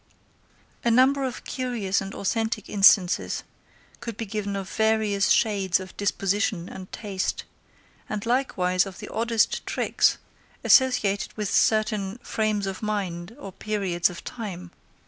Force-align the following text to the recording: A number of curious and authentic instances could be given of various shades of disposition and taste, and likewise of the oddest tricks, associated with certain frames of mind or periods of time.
A 0.83 0.89
number 0.89 1.23
of 1.23 1.43
curious 1.45 2.01
and 2.01 2.15
authentic 2.15 2.67
instances 2.67 3.43
could 3.99 4.17
be 4.17 4.25
given 4.25 4.55
of 4.55 4.67
various 4.67 5.27
shades 5.29 5.79
of 5.79 5.95
disposition 5.95 6.67
and 6.67 6.91
taste, 6.91 7.43
and 8.09 8.25
likewise 8.25 8.87
of 8.87 8.97
the 8.97 9.09
oddest 9.09 9.63
tricks, 9.67 10.17
associated 10.63 11.33
with 11.37 11.53
certain 11.53 12.17
frames 12.23 12.65
of 12.65 12.81
mind 12.81 13.35
or 13.37 13.51
periods 13.51 14.09
of 14.09 14.23
time. 14.23 14.71